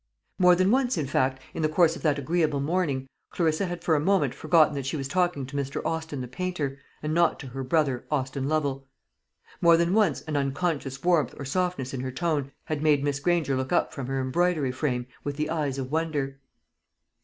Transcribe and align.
More 0.39 0.55
than 0.55 0.71
once, 0.71 0.97
in 0.97 1.05
fact, 1.05 1.39
in 1.53 1.61
the 1.61 1.69
course 1.69 1.95
of 1.95 2.01
that 2.01 2.17
agreeable 2.17 2.59
morning, 2.59 3.07
Clarissa 3.29 3.67
had 3.67 3.83
for 3.83 3.93
a 3.93 3.99
moment 3.99 4.33
forgotten 4.33 4.73
that 4.73 4.87
she 4.87 4.97
was 4.97 5.07
talking 5.07 5.45
to 5.45 5.55
Mr. 5.55 5.79
Austin 5.85 6.21
the 6.21 6.27
painter, 6.27 6.79
and 7.03 7.13
not 7.13 7.39
to 7.39 7.45
her 7.45 7.63
brother 7.63 8.03
Austin 8.09 8.49
Lovel. 8.49 8.87
More 9.61 9.77
than 9.77 9.93
once 9.93 10.21
an 10.21 10.35
unconscious 10.35 11.03
warmth 11.03 11.35
or 11.37 11.45
softness 11.45 11.93
in 11.93 11.99
her 12.01 12.11
tone 12.11 12.51
had 12.65 12.81
made 12.81 13.03
Miss 13.03 13.19
Granger 13.19 13.55
look 13.55 13.71
up 13.71 13.93
from 13.93 14.07
her 14.07 14.19
embroidery 14.19 14.71
frame 14.71 15.05
with 15.23 15.35
the 15.35 15.51
eyes 15.51 15.77
of 15.77 15.91
wonder. 15.91 16.39